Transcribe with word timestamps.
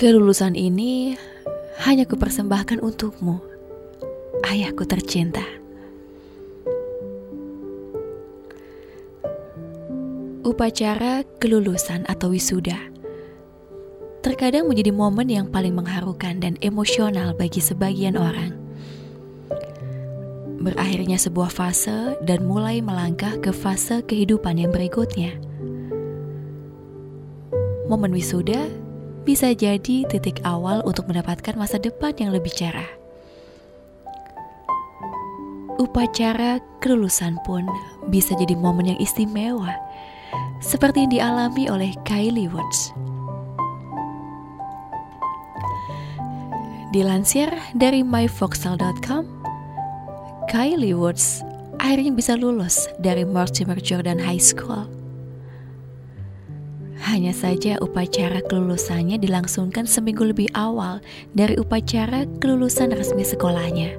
Kelulusan 0.00 0.56
ini 0.56 1.12
hanya 1.84 2.08
kupersembahkan 2.08 2.80
untukmu, 2.80 3.36
ayahku 4.48 4.88
tercinta. 4.88 5.44
Upacara 10.40 11.20
kelulusan 11.36 12.08
atau 12.08 12.32
wisuda 12.32 12.80
terkadang 14.24 14.72
menjadi 14.72 14.88
momen 14.88 15.28
yang 15.28 15.52
paling 15.52 15.76
mengharukan 15.76 16.40
dan 16.40 16.56
emosional 16.64 17.36
bagi 17.36 17.60
sebagian 17.60 18.16
orang. 18.16 18.56
Berakhirnya 20.64 21.20
sebuah 21.20 21.52
fase 21.52 22.16
dan 22.24 22.48
mulai 22.48 22.80
melangkah 22.80 23.36
ke 23.36 23.52
fase 23.52 24.00
kehidupan 24.08 24.64
yang 24.64 24.72
berikutnya. 24.72 25.36
Momen 27.84 28.16
wisuda 28.16 28.88
bisa 29.24 29.52
jadi 29.52 30.08
titik 30.08 30.40
awal 30.48 30.80
untuk 30.88 31.08
mendapatkan 31.08 31.56
masa 31.56 31.76
depan 31.76 32.16
yang 32.16 32.32
lebih 32.32 32.52
cerah. 32.52 32.88
Upacara 35.80 36.60
kelulusan 36.84 37.40
pun 37.48 37.64
bisa 38.12 38.36
jadi 38.36 38.52
momen 38.52 38.92
yang 38.92 39.00
istimewa, 39.00 39.72
seperti 40.60 41.08
yang 41.08 41.12
dialami 41.12 41.72
oleh 41.72 41.90
Kylie 42.04 42.52
Woods. 42.52 42.92
Dilansir 46.92 47.48
dari 47.72 48.04
myfoxel.com, 48.04 49.24
Kylie 50.52 50.92
Woods 50.92 51.40
akhirnya 51.80 52.12
bisa 52.12 52.36
lulus 52.36 52.90
dari 53.00 53.24
Mortimer 53.24 53.80
Jordan 53.80 54.20
High 54.20 54.42
School 54.42 54.99
hanya 57.10 57.34
saja 57.34 57.74
upacara 57.82 58.38
kelulusannya 58.46 59.18
dilangsungkan 59.18 59.82
seminggu 59.90 60.22
lebih 60.22 60.46
awal 60.54 61.02
dari 61.34 61.58
upacara 61.58 62.22
kelulusan 62.38 62.94
resmi 62.94 63.26
sekolahnya. 63.26 63.98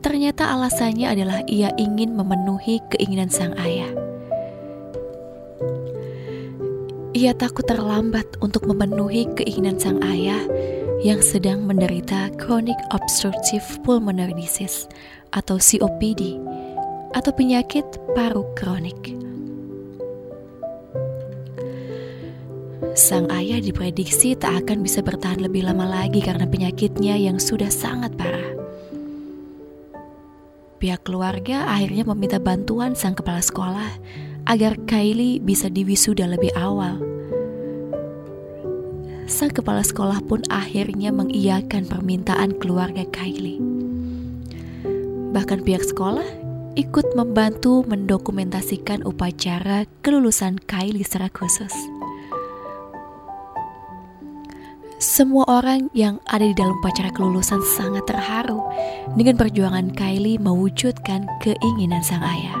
Ternyata 0.00 0.48
alasannya 0.48 1.12
adalah 1.12 1.44
ia 1.44 1.70
ingin 1.76 2.16
memenuhi 2.16 2.80
keinginan 2.88 3.28
sang 3.28 3.52
ayah. 3.60 3.92
Ia 7.12 7.36
takut 7.36 7.68
terlambat 7.68 8.40
untuk 8.40 8.64
memenuhi 8.64 9.28
keinginan 9.36 9.76
sang 9.76 10.00
ayah 10.00 10.40
yang 11.04 11.20
sedang 11.20 11.68
menderita 11.68 12.32
chronic 12.40 12.80
obstructive 12.96 13.62
pulmonary 13.84 14.32
disease 14.32 14.88
atau 15.36 15.60
COPD 15.60 16.40
atau 17.12 17.30
penyakit 17.36 17.84
paru 18.16 18.48
kronik. 18.56 19.31
Sang 22.92 23.32
ayah 23.32 23.56
diprediksi 23.56 24.36
tak 24.36 24.64
akan 24.64 24.84
bisa 24.84 25.00
bertahan 25.00 25.40
lebih 25.40 25.64
lama 25.64 25.88
lagi 25.88 26.20
karena 26.20 26.44
penyakitnya 26.44 27.16
yang 27.16 27.40
sudah 27.40 27.72
sangat 27.72 28.12
parah. 28.20 28.52
Pihak 30.76 31.06
keluarga 31.06 31.72
akhirnya 31.72 32.04
meminta 32.04 32.36
bantuan 32.42 32.92
sang 32.92 33.16
kepala 33.16 33.40
sekolah 33.40 33.88
agar 34.44 34.76
Kylie 34.84 35.40
bisa 35.40 35.70
diwisuda 35.72 36.26
lebih 36.26 36.52
awal. 36.58 36.98
Sang 39.30 39.48
kepala 39.48 39.80
sekolah 39.80 40.20
pun 40.28 40.44
akhirnya 40.52 41.14
mengiyakan 41.14 41.88
permintaan 41.88 42.58
keluarga 42.60 43.06
Kylie. 43.08 43.62
Bahkan 45.32 45.64
pihak 45.64 45.86
sekolah 45.86 46.26
ikut 46.76 47.16
membantu 47.16 47.86
mendokumentasikan 47.88 49.06
upacara 49.06 49.88
kelulusan 50.04 50.60
Kylie 50.68 51.06
secara 51.06 51.32
khusus. 51.32 52.01
Semua 55.02 55.42
orang 55.50 55.90
yang 55.98 56.22
ada 56.30 56.46
di 56.46 56.54
dalam 56.54 56.78
upacara 56.78 57.10
kelulusan 57.10 57.58
sangat 57.74 58.06
terharu 58.06 58.62
dengan 59.18 59.34
perjuangan 59.34 59.90
Kylie 59.98 60.38
mewujudkan 60.38 61.26
keinginan 61.42 62.06
sang 62.06 62.22
ayah. 62.22 62.54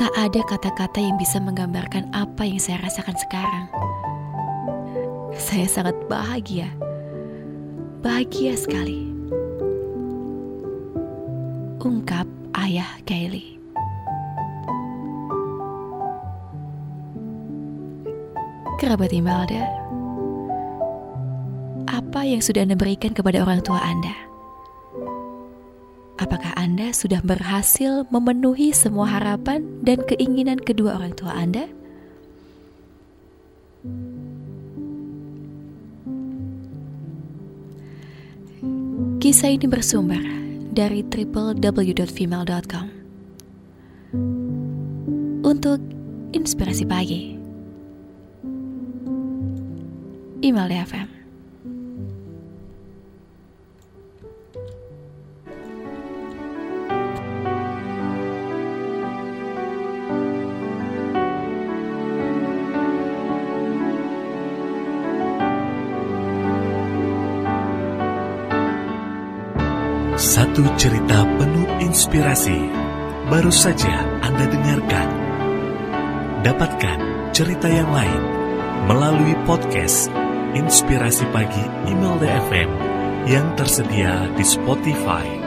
Tak 0.00 0.16
ada 0.16 0.40
kata-kata 0.48 0.96
yang 0.96 1.20
bisa 1.20 1.36
menggambarkan 1.44 2.08
apa 2.16 2.40
yang 2.48 2.56
saya 2.56 2.80
rasakan 2.80 3.16
sekarang. 3.20 3.68
Saya 5.36 5.68
sangat 5.68 6.00
bahagia. 6.08 6.72
Bahagia 8.00 8.56
sekali. 8.56 9.12
Ungkap 11.84 12.24
ayah 12.56 12.88
Kylie. 13.04 13.59
Kerabat 18.80 19.12
Imelda, 19.12 19.68
apa 21.84 22.24
yang 22.24 22.40
sudah 22.40 22.64
Anda 22.64 22.80
berikan 22.80 23.12
kepada 23.12 23.44
orang 23.44 23.60
tua 23.60 23.76
Anda? 23.76 24.16
Apakah 26.16 26.56
Anda 26.56 26.96
sudah 26.96 27.20
berhasil 27.20 28.08
memenuhi 28.08 28.72
semua 28.72 29.20
harapan 29.20 29.68
dan 29.84 30.00
keinginan 30.08 30.56
kedua 30.56 30.96
orang 30.96 31.12
tua 31.12 31.36
Anda? 31.36 31.68
Kisah 39.20 39.60
ini 39.60 39.68
bersumber 39.68 40.24
dari 40.72 41.04
www.female.com 41.04 42.86
untuk 45.44 45.84
inspirasi 46.32 46.88
pagi 46.88 47.39
email 50.42 50.68
FM. 50.72 51.08
Satu 70.20 70.60
cerita 70.76 71.24
penuh 71.40 71.64
inspirasi 71.80 72.68
baru 73.32 73.48
saja 73.48 74.04
Anda 74.20 74.44
dengarkan. 74.52 75.08
Dapatkan 76.44 76.98
cerita 77.32 77.68
yang 77.72 77.88
lain 77.88 78.22
melalui 78.84 79.32
podcast 79.48 80.12
Inspirasi 80.50 81.30
Pagi 81.30 81.62
Email 81.86 82.18
DFM 82.18 82.70
yang 83.30 83.54
tersedia 83.54 84.26
di 84.34 84.42
Spotify. 84.42 85.39